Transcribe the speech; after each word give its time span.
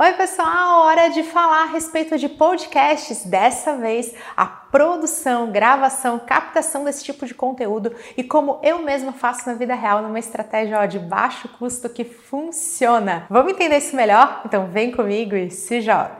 Oi, 0.00 0.12
pessoal, 0.12 0.82
hora 0.82 1.08
de 1.08 1.24
falar 1.24 1.62
a 1.62 1.72
respeito 1.72 2.16
de 2.16 2.28
podcasts. 2.28 3.24
Dessa 3.24 3.74
vez, 3.74 4.14
a 4.36 4.46
produção, 4.46 5.50
gravação, 5.50 6.20
captação 6.20 6.84
desse 6.84 7.02
tipo 7.02 7.26
de 7.26 7.34
conteúdo 7.34 7.92
e 8.16 8.22
como 8.22 8.60
eu 8.62 8.78
mesma 8.78 9.12
faço 9.12 9.48
na 9.48 9.56
vida 9.56 9.74
real, 9.74 10.00
numa 10.00 10.20
estratégia 10.20 10.78
ó, 10.78 10.86
de 10.86 11.00
baixo 11.00 11.48
custo 11.58 11.88
que 11.88 12.04
funciona. 12.04 13.26
Vamos 13.28 13.50
entender 13.50 13.78
isso 13.78 13.96
melhor? 13.96 14.42
Então, 14.46 14.68
vem 14.68 14.92
comigo 14.92 15.34
e 15.34 15.50
se 15.50 15.80
joga. 15.80 16.17